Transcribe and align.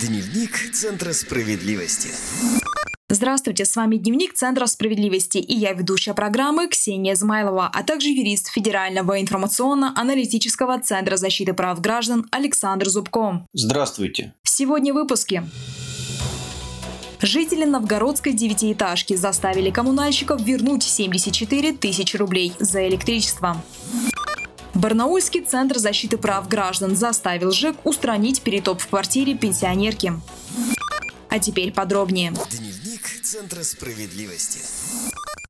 Дневник 0.00 0.72
Центра 0.74 1.14
справедливости. 1.14 2.10
Здравствуйте, 3.08 3.64
с 3.64 3.74
вами 3.76 3.96
Дневник 3.96 4.34
Центра 4.34 4.66
справедливости 4.66 5.38
и 5.38 5.56
я 5.56 5.72
ведущая 5.72 6.12
программы 6.12 6.68
Ксения 6.68 7.14
Измайлова, 7.14 7.70
а 7.72 7.82
также 7.82 8.10
юрист 8.10 8.48
Федерального 8.48 9.18
информационно-аналитического 9.22 10.78
Центра 10.80 11.16
защиты 11.16 11.54
прав 11.54 11.80
граждан 11.80 12.26
Александр 12.30 12.90
Зубко. 12.90 13.46
Здравствуйте. 13.54 14.34
Сегодня 14.42 14.92
в 14.92 14.96
выпуске. 14.96 15.44
Жители 17.22 17.64
новгородской 17.64 18.34
девятиэтажки 18.34 19.16
заставили 19.16 19.70
коммунальщиков 19.70 20.42
вернуть 20.42 20.82
74 20.82 21.72
тысячи 21.72 22.18
рублей 22.18 22.52
за 22.58 22.86
электричество. 22.86 23.62
Барнаульский 24.76 25.40
центр 25.40 25.78
защиты 25.78 26.18
прав 26.18 26.48
граждан 26.48 26.96
заставил 26.96 27.50
ЖЭК 27.50 27.76
устранить 27.84 28.42
перетоп 28.42 28.82
в 28.82 28.88
квартире 28.88 29.34
пенсионерки. 29.34 30.12
А 31.30 31.38
теперь 31.38 31.72
подробнее. 31.72 32.32
Дневник 32.50 33.08
Центра 33.22 33.62
справедливости. 33.62 34.60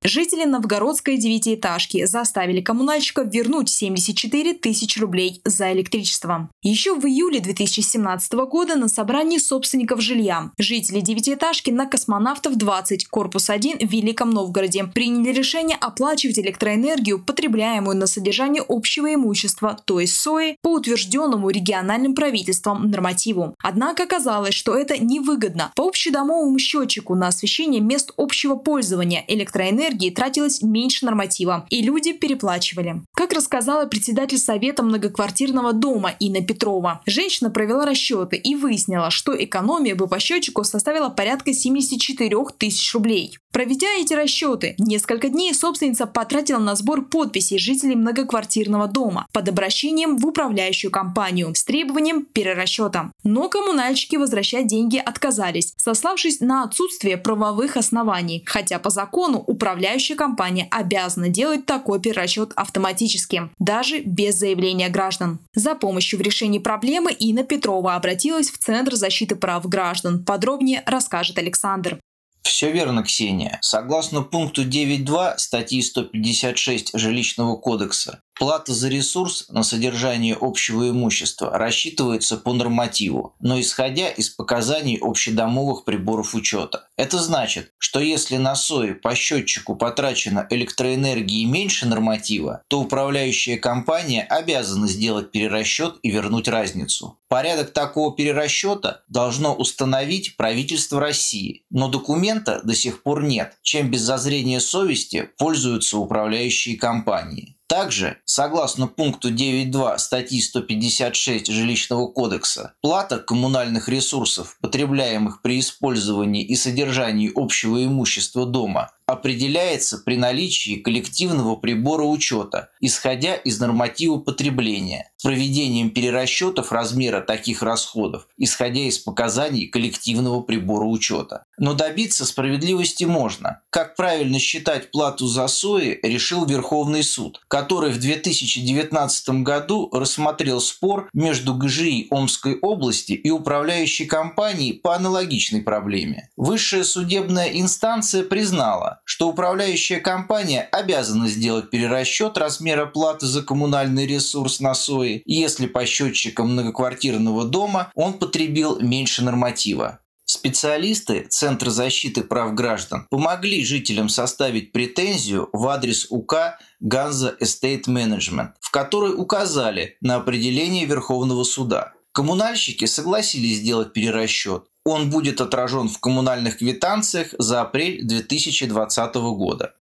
Жители 0.06 0.45
новгородской 0.45 1.16
девятиэтажки 1.16 2.05
заставили 2.05 2.60
коммунальщиков 2.60 3.27
вернуть 3.34 3.69
74 3.69 4.55
тысячи 4.55 5.01
рублей 5.01 5.41
за 5.45 5.73
электричество. 5.73 6.48
Еще 6.62 6.95
в 6.95 7.05
июле 7.06 7.41
2017 7.41 8.32
года 8.48 8.77
на 8.77 8.87
собрании 8.87 9.38
собственников 9.38 10.01
жилья 10.01 10.52
жители 10.59 11.01
девятиэтажки 11.01 11.73
на 11.73 11.87
Космонавтов 11.87 12.55
20, 12.55 13.09
корпус 13.09 13.51
1 13.51 13.79
в 13.79 13.91
Великом 13.91 14.30
Новгороде 14.30 14.84
приняли 14.84 15.32
решение 15.32 15.77
оплачивать 15.77 16.38
электроэнергию, 16.38 17.18
потребляемую 17.18 17.96
на 17.96 18.07
содержание 18.07 18.62
общего 18.68 19.12
имущества, 19.12 19.77
то 19.87 19.98
есть 19.98 20.15
СОИ, 20.15 20.57
по 20.62 20.74
утвержденному 20.74 21.51
региональным 21.51 22.15
правительством 22.15 22.93
нормативу. 22.93 23.57
Однако 23.60 24.04
оказалось, 24.04 24.54
что 24.54 24.77
это 24.77 25.02
невыгодно. 25.02 25.73
По 25.74 25.88
общедомовому 25.88 26.57
счетчику 26.60 27.16
на 27.16 27.27
освещение 27.27 27.80
мест 27.80 28.12
общего 28.16 28.54
пользования 28.54 29.24
электроэнергии 29.27 29.96
энергии 29.97 30.11
тратилось 30.11 30.63
меньше 30.63 31.05
норматива, 31.05 31.66
и 31.71 31.83
люди 31.83 32.13
переплачивали. 32.13 33.02
Как 33.15 33.33
рассказала 33.33 33.87
председатель 33.87 34.39
Совета 34.39 34.83
многоквартирного 34.83 35.73
дома 35.73 36.13
Инна 36.21 36.43
Петрова, 36.43 37.01
женщина 37.07 37.51
провела 37.51 37.85
расчеты 37.85 38.37
и 38.37 38.55
выяснила, 38.55 39.11
что 39.11 39.33
экономия 39.33 39.95
бы 39.95 40.07
по 40.09 40.19
счетчику 40.19 40.65
составила 40.65 41.09
порядка 41.09 41.52
74 41.52 42.37
тысяч 42.59 42.95
рублей. 42.95 43.39
Проведя 43.52 43.89
эти 43.99 44.13
расчеты, 44.13 44.74
несколько 44.77 45.30
дней 45.30 45.55
собственница 45.55 46.07
потратила 46.07 46.59
на 46.59 46.74
сбор 46.74 47.07
подписей 47.07 47.59
жителей 47.59 47.97
многоквартирного 47.97 48.87
дома 48.87 49.27
под 49.33 49.49
обращением 49.49 50.19
в 50.19 50.27
управляющую 50.27 50.91
компанию 50.91 51.55
с 51.55 51.65
требованием 51.65 52.27
перерасчета. 52.27 53.13
Но 53.24 53.49
коммунальщики 53.49 54.17
возвращать 54.17 54.67
деньги 54.67 54.99
отказались, 54.99 55.73
сославшись 55.79 56.41
на 56.41 56.65
отсутствие 56.65 57.17
правовых 57.17 57.79
оснований, 57.79 58.43
хотя 58.45 58.79
по 58.79 58.91
закону 58.91 59.39
управляющая 59.39 59.85
компания 60.15 60.68
обязана 60.70 61.29
делать 61.29 61.66
такой 61.66 62.01
перерасчет 62.01 62.52
автоматически, 62.56 63.51
даже 63.59 64.00
без 64.00 64.37
заявления 64.37 64.88
граждан. 64.88 65.38
За 65.54 65.75
помощью 65.75 66.19
в 66.19 66.22
решении 66.22 66.59
проблемы 66.59 67.12
Инна 67.12 67.44
Петрова 67.44 67.94
обратилась 67.94 68.50
в 68.50 68.59
Центр 68.59 68.94
защиты 68.94 69.37
прав 69.37 69.69
граждан. 69.69 70.25
Подробнее 70.25 70.82
расскажет 70.87 71.38
Александр. 71.38 71.98
Все 72.43 72.70
верно, 72.70 73.03
Ксения. 73.03 73.59
Согласно 73.60 74.22
пункту 74.22 74.65
9.2 74.65 75.34
статьи 75.37 75.82
156 75.82 76.97
Жилищного 76.98 77.56
кодекса, 77.56 78.21
Плата 78.38 78.75
за 78.75 78.91
ресурс 78.91 79.47
на 79.48 79.62
содержание 79.62 80.37
общего 80.38 80.91
имущества 80.91 81.56
рассчитывается 81.56 82.37
по 82.37 82.53
нормативу, 82.53 83.34
но 83.41 83.59
исходя 83.59 84.10
из 84.10 84.28
показаний 84.28 84.98
общедомовых 85.00 85.84
приборов 85.84 86.34
учета. 86.34 86.87
Это 86.98 87.19
значит, 87.19 87.72
что 87.78 87.98
если 87.98 88.37
на 88.37 88.54
СОИ 88.54 88.93
по 88.93 89.15
счетчику 89.15 89.75
потрачено 89.75 90.47
электроэнергии 90.50 91.47
меньше 91.47 91.87
норматива, 91.87 92.61
то 92.69 92.81
управляющая 92.81 93.56
компания 93.56 94.25
обязана 94.25 94.87
сделать 94.87 95.31
перерасчет 95.31 95.94
и 96.03 96.11
вернуть 96.11 96.47
разницу. 96.47 97.16
Порядок 97.28 97.72
такого 97.72 98.15
перерасчета 98.15 99.03
должно 99.09 99.55
установить 99.55 100.37
правительство 100.37 101.00
России, 101.00 101.62
но 101.71 101.88
документа 101.88 102.61
до 102.62 102.75
сих 102.75 103.03
пор 103.03 103.25
нет, 103.25 103.55
чем 103.62 103.91
без 103.91 104.03
зазрения 104.03 104.61
совести 104.61 105.31
пользуются 105.38 105.97
управляющие 105.97 106.77
компании. 106.77 107.56
Также, 107.69 108.19
согласно 108.25 108.87
пункту 108.87 109.32
9.2 109.32 109.99
статьи 109.99 110.41
156 110.41 111.49
Жилищного 111.49 112.06
кодекса, 112.06 112.75
плата 112.81 113.19
коммунальных 113.19 113.88
ресурсов, 113.88 114.56
потребляемых 114.60 115.43
при 115.43 115.59
использовании 115.59 116.44
и 116.44 116.55
содержании 116.55 117.32
общего 117.34 117.84
имущества 117.84 118.47
дома, 118.47 118.93
определяется 119.06 119.99
при 119.99 120.16
наличии 120.16 120.76
коллективного 120.76 121.56
прибора 121.56 122.05
учета, 122.05 122.71
исходя 122.81 123.34
из 123.34 123.59
норматива 123.59 124.19
потребления, 124.19 125.10
с 125.16 125.22
проведением 125.25 125.91
перерасчетов 125.91 126.71
размера 126.71 127.21
таких 127.21 127.62
расходов, 127.62 128.28
исходя 128.37 128.82
из 128.82 128.99
показаний 128.99 129.66
коллективного 129.66 130.41
прибора 130.41 130.84
учета. 130.84 131.46
Но 131.59 131.75
добиться 131.75 132.27
справедливости 132.27 133.05
можно. 133.05 133.62
Как 133.71 133.97
правильно 133.97 134.39
считать 134.39 134.91
плату 134.91 135.27
за 135.27 135.47
СОИ, 135.49 136.00
решил 136.03 136.44
Верховный 136.44 137.03
суд, 137.03 137.41
который 137.49 137.91
в 137.91 137.99
2019 137.99 139.43
году 139.43 139.89
рассмотрел 139.93 140.61
спор 140.61 141.09
между 141.12 141.55
ГЖИ 141.55 142.09
Омской 142.11 142.59
области 142.61 143.12
и 143.12 143.31
управляющей 143.31 144.06
компанией 144.06 144.75
по 144.75 144.94
аналогичной 144.94 145.62
проблеме. 145.62 146.31
Высшая 146.37 146.84
судебная 146.84 147.49
инстанция 147.49 148.23
признала, 148.23 149.00
что 149.05 149.28
управляющая 149.28 150.00
компания 150.00 150.62
обязана 150.73 151.28
сделать 151.28 151.71
перерасчет 151.71 152.37
размера 152.38 152.87
платы 152.87 153.27
за 153.27 153.43
коммунальный 153.43 154.06
ресурс 154.06 154.61
на 154.61 154.75
СОИ, 154.75 155.23
если 155.25 155.67
по 155.67 155.87
счетчикам 155.87 156.53
многоквартирного 156.53 157.44
дома 157.44 157.91
он 157.94 158.15
потребил 158.15 158.78
меньше 158.81 159.23
норматива. 159.23 160.00
Специалисты 160.28 161.26
Центра 161.31 161.70
защиты 161.70 162.22
прав 162.22 162.54
граждан 162.54 163.06
помогли 163.10 163.64
жителям 163.64 164.09
составить 164.09 164.72
претензию 164.72 165.48
в 165.53 165.69
адрес 165.69 166.09
УК 166.10 166.59
Ганза 166.81 167.37
Estate 167.41 167.84
Management, 167.84 168.50
в 168.60 168.70
которой 168.72 169.14
указали 169.14 169.97
на 170.00 170.16
определение 170.16 170.84
Верховного 170.84 171.44
суда. 171.44 171.92
Коммунальщики 172.12 172.87
согласились 172.87 173.59
сделать 173.59 173.92
перерасчет, 173.92 174.64
он 174.87 175.10
будет 175.10 175.41
отражен 175.41 175.88
в 175.88 175.98
коммунальных 175.98 176.58
квитанциях 176.58 177.34
за 177.38 177.60
апрель 177.60 178.04
2020 178.04 179.14
года. 179.14 179.75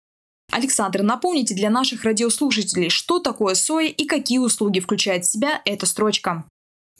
Александр, 0.52 1.02
напомните 1.02 1.54
для 1.54 1.70
наших 1.70 2.04
радиослушателей, 2.04 2.88
что 2.88 3.18
такое 3.18 3.54
СОИ 3.54 3.88
и 3.88 4.06
какие 4.06 4.38
услуги 4.38 4.78
включает 4.78 5.24
в 5.24 5.30
себя 5.32 5.60
эта 5.64 5.86
строчка. 5.86 6.44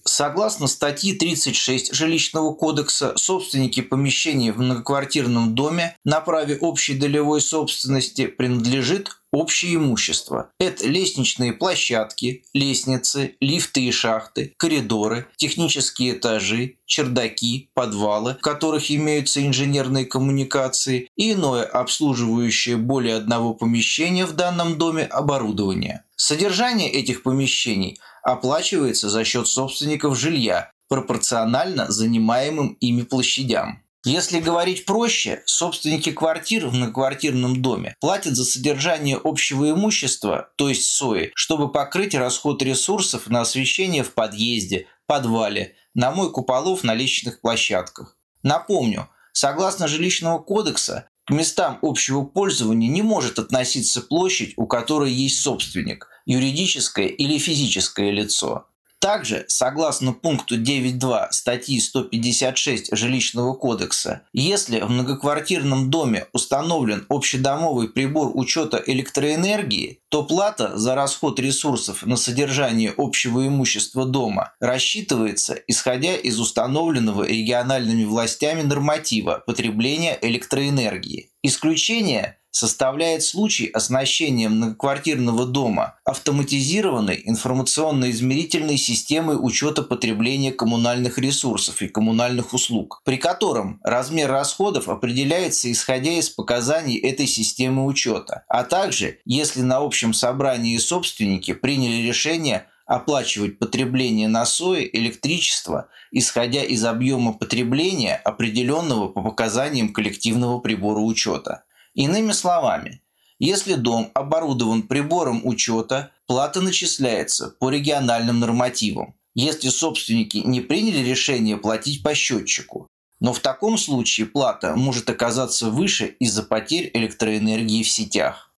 Согласно 0.05 0.67
статьи 0.67 1.15
36 1.15 1.95
Жилищного 1.95 2.53
кодекса, 2.55 3.15
собственники 3.17 3.81
помещений 3.81 4.51
в 4.51 4.59
многоквартирном 4.59 5.55
доме 5.55 5.97
на 6.05 6.21
праве 6.21 6.59
общей 6.59 6.95
долевой 6.95 7.41
собственности 7.41 8.27
принадлежит 8.27 9.22
общее 9.33 9.77
имущество. 9.77 10.51
Это 10.59 10.87
лестничные 10.87 11.53
площадки, 11.53 12.45
лестницы, 12.53 13.35
лифты 13.41 13.83
и 13.83 13.91
шахты, 13.91 14.55
коридоры, 14.59 15.27
технические 15.37 16.13
этажи, 16.13 16.77
чердаки, 16.87 17.71
подвалы, 17.75 18.35
в 18.35 18.43
которых 18.43 18.91
имеются 18.91 19.45
инженерные 19.45 20.05
коммуникации 20.05 21.09
и 21.17 21.33
иное 21.33 21.65
обслуживающее 21.65 22.77
более 22.77 23.17
одного 23.17 23.55
помещения 23.55 24.27
в 24.27 24.33
данном 24.33 24.79
доме 24.79 25.05
оборудование. 25.05 26.05
Содержание 26.17 26.91
этих 26.91 27.23
помещений 27.23 27.99
оплачивается 28.23 29.09
за 29.09 29.25
счет 29.25 29.49
собственников 29.49 30.19
жилья, 30.19 30.71
пропорционально 30.89 31.91
занимаемым 31.91 32.77
ими 32.81 33.03
площадям. 33.03 33.82
Если 34.05 34.41
говорить 34.41 34.85
проще, 34.85 35.45
собственники 35.47 36.11
квартир 36.11 36.67
в 36.67 36.75
многоквартирном 36.75 37.63
доме 37.63 37.95
платят 38.01 38.35
за 38.35 38.45
содержание 38.45 39.21
общего 39.23 39.71
имущества, 39.71 40.51
то 40.57 40.69
есть 40.69 40.87
СОИ, 40.87 41.31
чтобы 41.37 41.71
покрыть 41.71 42.17
расход 42.17 42.63
ресурсов 42.63 43.29
на 43.29 43.43
освещение 43.43 44.03
в 44.03 44.13
подъезде, 44.13 44.89
подвале, 45.07 45.77
на 45.95 46.11
мойку 46.11 46.43
полов 46.43 46.83
на 46.83 46.95
лестничных 46.95 47.41
площадках. 47.41 48.17
Напомню, 48.43 49.09
согласно 49.33 49.87
жилищного 49.87 50.41
кодекса, 50.41 51.09
к 51.25 51.31
местам 51.31 51.79
общего 51.83 52.25
пользования 52.25 52.89
не 52.89 53.03
может 53.03 53.39
относиться 53.39 54.01
площадь, 54.01 54.55
у 54.57 54.67
которой 54.67 55.13
есть 55.13 55.41
собственник, 55.41 56.09
юридическое 56.27 57.07
или 57.07 57.39
физическое 57.39 58.11
лицо. 58.11 58.67
Также, 59.03 59.47
согласно 59.49 60.13
пункту 60.13 60.57
9.2 60.57 61.33
статьи 61.33 61.81
156 61.81 62.97
Жилищного 62.97 63.53
кодекса, 63.55 64.23
если 64.33 64.79
в 64.79 64.91
многоквартирном 64.91 65.91
доме 65.91 66.29
установлен 66.33 67.05
общедомовый 67.09 67.89
прибор 67.89 68.31
учета 68.33 68.81
электроэнергии, 68.87 69.99
то 70.09 70.23
плата 70.23 70.79
за 70.79 70.95
расход 70.95 71.41
ресурсов 71.41 72.07
на 72.07 72.15
содержание 72.15 72.95
общего 72.97 73.45
имущества 73.45 74.07
дома 74.07 74.53
рассчитывается, 74.61 75.59
исходя 75.67 76.15
из 76.15 76.39
установленного 76.39 77.25
региональными 77.25 78.05
властями 78.05 78.63
норматива 78.63 79.43
потребления 79.45 80.17
электроэнергии. 80.23 81.33
Исключение 81.43 82.39
составляет 82.53 83.25
случай 83.25 83.67
оснащения 83.67 84.49
многоквартирного 84.49 85.47
дома 85.47 85.97
автоматизированной 86.05 87.23
информационно-измерительной 87.25 88.77
системой 88.77 89.37
учета 89.41 89.83
потребления 89.83 90.53
коммунальных 90.53 91.19
ресурсов 91.19 91.83
и 91.83 91.89
коммунальных 91.89 92.53
услуг, 92.53 93.01
при 93.05 93.17
котором 93.17 93.81
размер 93.83 94.31
расходов 94.31 94.89
определяется 94.89 95.73
исходя 95.73 96.13
из 96.13 96.29
показаний 96.29 96.99
этой 96.99 97.27
системы 97.27 97.87
учета, 97.87 98.45
а 98.49 98.65
также 98.65 99.19
если 99.25 99.63
на 99.63 99.79
общем 99.79 100.13
собрании 100.13 100.77
собственники 100.77 101.55
приняли 101.55 102.07
решение 102.07 102.67
оплачивать 102.85 103.59
потребление 103.59 104.29
на 104.29 104.45
сое 104.45 104.89
электричество, 104.97 105.89
исходя 106.11 106.63
из 106.63 106.85
объема 106.85 107.33
потребления, 107.33 108.17
определенного 108.17 109.09
по 109.09 109.23
показаниям 109.23 109.93
коллективного 109.93 110.59
прибора 110.59 111.01
учета. 111.01 111.63
Иными 111.95 112.33
словами, 112.33 113.03
если 113.39 113.75
дом 113.75 114.11
оборудован 114.15 114.83
прибором 114.83 115.43
учета, 115.45 116.11
плата 116.27 116.61
начисляется 116.61 117.49
по 117.49 117.71
региональным 117.71 118.39
нормативам, 118.41 119.15
если 119.35 119.69
собственники 119.69 120.39
не 120.39 120.61
приняли 120.61 120.99
решение 120.99 121.57
платить 121.57 122.03
по 122.03 122.15
счетчику. 122.15 122.89
Но 123.21 123.33
в 123.33 123.41
таком 123.41 123.79
случае 123.79 124.27
плата 124.27 124.75
может 124.75 125.11
оказаться 125.11 125.71
выше 125.71 126.07
из-за 126.19 126.43
потерь 126.43 126.91
электроэнергии 126.95 127.83
в 127.83 127.91
сетях. 127.91 128.52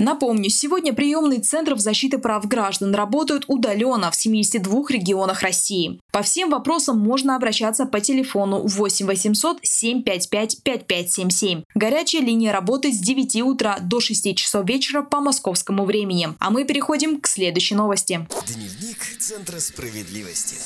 Напомню, 0.00 0.48
сегодня 0.48 0.94
приемные 0.94 1.40
центров 1.40 1.78
защиты 1.78 2.16
прав 2.16 2.48
граждан 2.48 2.94
работают 2.94 3.44
удаленно 3.48 4.10
в 4.10 4.16
72 4.16 4.84
регионах 4.88 5.42
России. 5.42 6.00
По 6.10 6.22
всем 6.22 6.48
вопросам 6.48 6.98
можно 6.98 7.36
обращаться 7.36 7.84
по 7.84 8.00
телефону 8.00 8.66
8 8.66 9.06
800 9.06 9.58
755 9.62 10.62
5577. 10.62 11.64
Горячая 11.74 12.22
линия 12.22 12.50
работает 12.50 12.94
с 12.94 12.98
9 12.98 13.42
утра 13.42 13.78
до 13.78 14.00
6 14.00 14.34
часов 14.36 14.66
вечера 14.66 15.02
по 15.02 15.20
московскому 15.20 15.84
времени. 15.84 16.30
А 16.38 16.50
мы 16.50 16.64
переходим 16.64 17.20
к 17.20 17.26
следующей 17.26 17.74
новости. 17.74 18.26
Дневник 18.46 19.18
Центра 19.18 19.60
справедливости. 19.60 20.56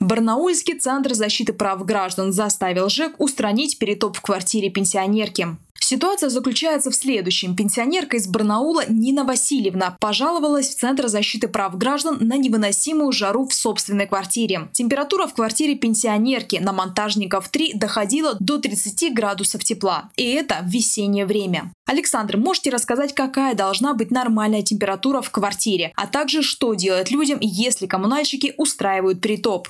Барнаульский 0.00 0.78
центр 0.78 1.14
защиты 1.14 1.54
прав 1.54 1.82
граждан 1.86 2.30
заставил 2.30 2.90
ЖЭК 2.90 3.18
устранить 3.18 3.78
перетоп 3.78 4.18
в 4.18 4.20
квартире 4.20 4.68
пенсионерки. 4.68 5.56
Ситуация 5.86 6.30
заключается 6.30 6.90
в 6.90 6.94
следующем. 6.94 7.54
Пенсионерка 7.54 8.16
из 8.16 8.26
Барнаула 8.26 8.84
Нина 8.88 9.22
Васильевна 9.22 9.98
пожаловалась 10.00 10.70
в 10.70 10.78
Центр 10.78 11.08
защиты 11.08 11.46
прав 11.46 11.76
граждан 11.76 12.16
на 12.20 12.38
невыносимую 12.38 13.12
жару 13.12 13.46
в 13.46 13.52
собственной 13.52 14.06
квартире. 14.06 14.70
Температура 14.72 15.26
в 15.26 15.34
квартире 15.34 15.74
пенсионерки 15.74 16.56
на 16.56 16.72
монтажников 16.72 17.50
3 17.50 17.72
доходила 17.74 18.34
до 18.40 18.56
30 18.56 19.12
градусов 19.12 19.62
тепла. 19.62 20.08
И 20.16 20.24
это 20.24 20.60
в 20.62 20.70
весеннее 20.70 21.26
время. 21.26 21.70
Александр, 21.84 22.38
можете 22.38 22.70
рассказать, 22.70 23.14
какая 23.14 23.54
должна 23.54 23.92
быть 23.92 24.10
нормальная 24.10 24.62
температура 24.62 25.20
в 25.20 25.30
квартире, 25.30 25.92
а 25.96 26.06
также 26.06 26.40
что 26.40 26.72
делать 26.72 27.10
людям, 27.10 27.36
если 27.42 27.86
коммунальщики 27.86 28.54
устраивают 28.56 29.20
притоп? 29.20 29.68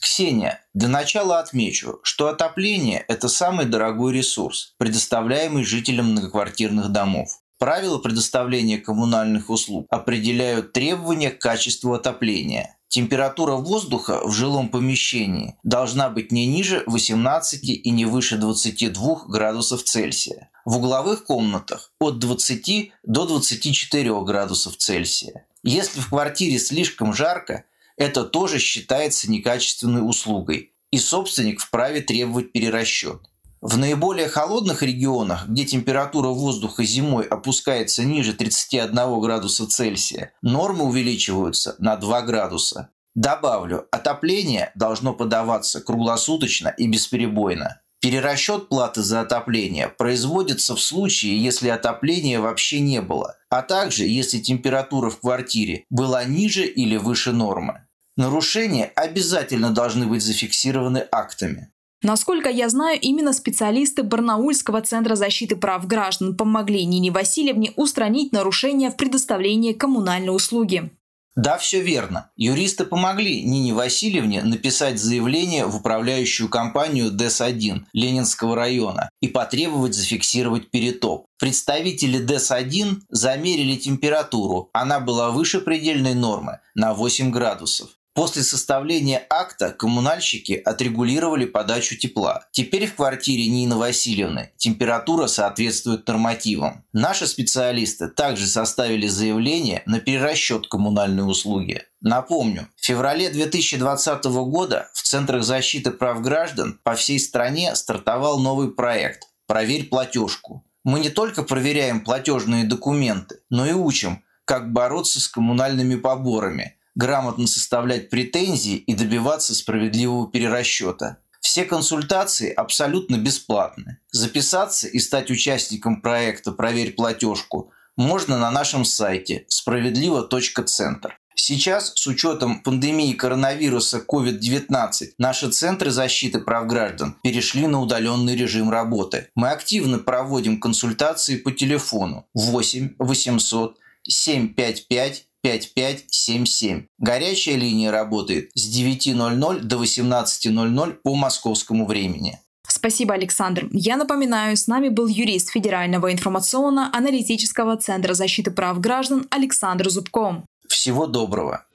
Ксения, 0.00 0.60
для 0.74 0.88
начала 0.88 1.38
отмечу, 1.38 2.00
что 2.02 2.28
отопление– 2.28 3.04
это 3.08 3.28
самый 3.28 3.66
дорогой 3.66 4.12
ресурс, 4.12 4.74
предоставляемый 4.76 5.64
жителям 5.64 6.12
многоквартирных 6.12 6.90
домов. 6.90 7.40
Правила 7.58 7.98
предоставления 7.98 8.78
коммунальных 8.78 9.48
услуг 9.48 9.86
определяют 9.88 10.72
требования 10.72 11.30
к 11.30 11.38
качеству 11.38 11.94
отопления. 11.94 12.76
Температура 12.88 13.54
воздуха 13.54 14.20
в 14.24 14.30
жилом 14.32 14.68
помещении 14.68 15.56
должна 15.64 16.10
быть 16.10 16.30
не 16.30 16.46
ниже 16.46 16.84
18 16.86 17.64
и 17.64 17.90
не 17.90 18.04
выше 18.04 18.36
22 18.36 19.24
градусов 19.26 19.82
Цельсия. 19.82 20.50
В 20.64 20.76
угловых 20.76 21.24
комнатах 21.24 21.90
от 21.98 22.18
20 22.18 22.92
до 23.02 23.26
24 23.26 24.20
градусов 24.22 24.76
Цельсия. 24.76 25.44
Если 25.62 26.00
в 26.00 26.10
квартире 26.10 26.58
слишком 26.58 27.14
жарко, 27.14 27.64
это 27.96 28.24
тоже 28.24 28.58
считается 28.58 29.30
некачественной 29.30 30.06
услугой, 30.06 30.72
и 30.90 30.98
собственник 30.98 31.60
вправе 31.60 32.00
требовать 32.00 32.52
перерасчет. 32.52 33.20
В 33.60 33.78
наиболее 33.78 34.28
холодных 34.28 34.82
регионах, 34.82 35.48
где 35.48 35.64
температура 35.64 36.28
воздуха 36.28 36.84
зимой 36.84 37.24
опускается 37.24 38.04
ниже 38.04 38.34
31 38.34 39.20
градуса 39.20 39.66
Цельсия, 39.66 40.32
нормы 40.42 40.84
увеличиваются 40.84 41.74
на 41.78 41.96
2 41.96 42.22
градуса. 42.22 42.90
Добавлю, 43.14 43.86
отопление 43.90 44.70
должно 44.74 45.14
подаваться 45.14 45.80
круглосуточно 45.80 46.68
и 46.68 46.86
бесперебойно. 46.86 47.80
Перерасчет 48.00 48.68
платы 48.68 49.02
за 49.02 49.22
отопление 49.22 49.88
производится 49.88 50.76
в 50.76 50.80
случае, 50.82 51.42
если 51.42 51.68
отопления 51.68 52.38
вообще 52.40 52.80
не 52.80 53.00
было, 53.00 53.36
а 53.54 53.62
также 53.62 54.04
если 54.04 54.40
температура 54.40 55.10
в 55.10 55.20
квартире 55.20 55.84
была 55.88 56.24
ниже 56.24 56.64
или 56.64 56.96
выше 56.96 57.30
нормы. 57.30 57.82
Нарушения 58.16 58.90
обязательно 58.96 59.70
должны 59.70 60.06
быть 60.06 60.22
зафиксированы 60.22 61.06
актами. 61.12 61.68
Насколько 62.02 62.50
я 62.50 62.68
знаю, 62.68 62.98
именно 63.00 63.32
специалисты 63.32 64.02
Барнаульского 64.02 64.82
центра 64.82 65.14
защиты 65.14 65.54
прав 65.54 65.86
граждан 65.86 66.36
помогли 66.36 66.84
Нине 66.84 67.12
Васильевне 67.12 67.72
устранить 67.76 68.32
нарушения 68.32 68.90
в 68.90 68.96
предоставлении 68.96 69.72
коммунальной 69.72 70.34
услуги. 70.34 70.90
Да, 71.36 71.58
все 71.58 71.80
верно. 71.80 72.30
Юристы 72.36 72.84
помогли 72.84 73.42
Нине 73.42 73.74
Васильевне 73.74 74.42
написать 74.42 75.00
заявление 75.00 75.66
в 75.66 75.76
управляющую 75.76 76.48
компанию 76.48 77.10
ДЭС-1 77.10 77.86
Ленинского 77.92 78.54
района 78.54 79.10
и 79.20 79.26
потребовать 79.26 79.94
зафиксировать 79.94 80.70
перетоп. 80.70 81.26
Представители 81.40 82.18
ДЭС-1 82.18 83.00
замерили 83.08 83.74
температуру. 83.76 84.70
Она 84.72 85.00
была 85.00 85.30
выше 85.30 85.60
предельной 85.60 86.14
нормы 86.14 86.60
на 86.76 86.94
8 86.94 87.32
градусов. 87.32 87.88
После 88.14 88.44
составления 88.44 89.26
акта 89.28 89.72
коммунальщики 89.72 90.52
отрегулировали 90.52 91.46
подачу 91.46 91.96
тепла. 91.96 92.46
Теперь 92.52 92.86
в 92.86 92.94
квартире 92.94 93.48
Нины 93.48 93.74
Васильевны 93.74 94.52
температура 94.56 95.26
соответствует 95.26 96.06
нормативам. 96.06 96.84
Наши 96.92 97.26
специалисты 97.26 98.06
также 98.06 98.46
составили 98.46 99.08
заявление 99.08 99.82
на 99.86 99.98
перерасчет 99.98 100.68
коммунальной 100.68 101.28
услуги. 101.28 101.82
Напомню, 102.00 102.68
в 102.76 102.86
феврале 102.86 103.30
2020 103.30 104.24
года 104.26 104.88
в 104.92 105.02
Центрах 105.02 105.42
защиты 105.42 105.90
прав 105.90 106.22
граждан 106.22 106.78
по 106.84 106.94
всей 106.94 107.18
стране 107.18 107.74
стартовал 107.74 108.38
новый 108.38 108.70
проект 108.70 109.26
«Проверь 109.48 109.88
платежку». 109.88 110.62
Мы 110.84 111.00
не 111.00 111.10
только 111.10 111.42
проверяем 111.42 112.00
платежные 112.00 112.62
документы, 112.62 113.40
но 113.50 113.66
и 113.66 113.72
учим, 113.72 114.22
как 114.44 114.70
бороться 114.70 115.18
с 115.18 115.26
коммунальными 115.26 115.96
поборами– 115.96 116.76
грамотно 116.94 117.46
составлять 117.46 118.10
претензии 118.10 118.76
и 118.76 118.94
добиваться 118.94 119.54
справедливого 119.54 120.30
перерасчета. 120.30 121.18
Все 121.40 121.64
консультации 121.64 122.50
абсолютно 122.52 123.16
бесплатны. 123.16 123.98
Записаться 124.10 124.88
и 124.88 124.98
стать 124.98 125.30
участником 125.30 126.00
проекта 126.00 126.52
«Проверь 126.52 126.92
платежку» 126.92 127.70
можно 127.96 128.38
на 128.38 128.50
нашем 128.50 128.84
сайте 128.84 129.44
справедливо.центр. 129.48 131.18
Сейчас, 131.36 131.92
с 131.94 132.06
учетом 132.06 132.60
пандемии 132.60 133.12
коронавируса 133.12 133.98
COVID-19, 133.98 135.10
наши 135.18 135.50
центры 135.50 135.90
защиты 135.90 136.38
прав 136.38 136.66
граждан 136.66 137.16
перешли 137.22 137.66
на 137.66 137.80
удаленный 137.80 138.34
режим 138.34 138.70
работы. 138.70 139.28
Мы 139.34 139.50
активно 139.50 139.98
проводим 139.98 140.58
консультации 140.58 141.36
по 141.36 141.52
телефону 141.52 142.26
8 142.34 142.94
800 142.98 143.76
755 144.08 145.26
5577. 145.44 146.86
Горячая 146.98 147.56
линия 147.56 147.90
работает 147.90 148.50
с 148.54 148.74
9.00 148.74 149.60
до 149.60 149.76
18.00 149.76 150.92
по 151.02 151.14
московскому 151.14 151.86
времени. 151.86 152.38
Спасибо, 152.66 153.12
Александр. 153.12 153.68
Я 153.70 153.96
напоминаю, 153.98 154.56
с 154.56 154.66
нами 154.66 154.88
был 154.88 155.06
юрист 155.06 155.50
Федерального 155.50 156.10
информационно-аналитического 156.12 157.76
центра 157.76 158.14
защиты 158.14 158.50
прав 158.52 158.80
граждан 158.80 159.26
Александр 159.30 159.90
Зубко. 159.90 160.44
Всего 160.66 161.06
доброго. 161.06 161.66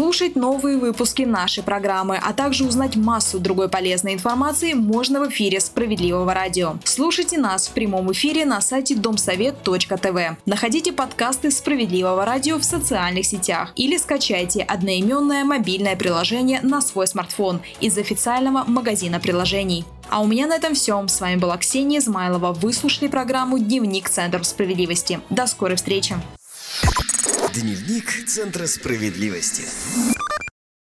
Послушать 0.00 0.34
новые 0.34 0.78
выпуски 0.78 1.24
нашей 1.24 1.62
программы, 1.62 2.16
а 2.16 2.32
также 2.32 2.64
узнать 2.64 2.96
массу 2.96 3.38
другой 3.38 3.68
полезной 3.68 4.14
информации 4.14 4.72
можно 4.72 5.20
в 5.20 5.28
эфире 5.28 5.60
Справедливого 5.60 6.32
радио. 6.32 6.76
Слушайте 6.84 7.36
нас 7.36 7.68
в 7.68 7.72
прямом 7.72 8.10
эфире 8.12 8.46
на 8.46 8.62
сайте 8.62 8.96
домсовет.тв. 8.96 10.38
Находите 10.46 10.94
подкасты 10.94 11.50
Справедливого 11.50 12.24
радио 12.24 12.56
в 12.56 12.64
социальных 12.64 13.26
сетях 13.26 13.72
или 13.76 13.98
скачайте 13.98 14.62
одноименное 14.62 15.44
мобильное 15.44 15.96
приложение 15.96 16.60
на 16.62 16.80
свой 16.80 17.06
смартфон 17.06 17.60
из 17.82 17.98
официального 17.98 18.64
магазина 18.66 19.20
приложений. 19.20 19.84
А 20.08 20.22
у 20.22 20.26
меня 20.26 20.46
на 20.46 20.54
этом 20.54 20.72
все. 20.72 21.06
С 21.08 21.20
вами 21.20 21.36
была 21.36 21.58
Ксения 21.58 21.98
Измайлова. 21.98 22.54
Вы 22.54 22.72
слушали 22.72 23.08
программу 23.08 23.58
«Дневник 23.58 24.08
Центра 24.08 24.42
справедливости». 24.44 25.20
До 25.28 25.46
скорой 25.46 25.76
встречи. 25.76 26.16
Дневник 27.52 28.26
Центра 28.26 28.66
справедливости. 28.66 30.19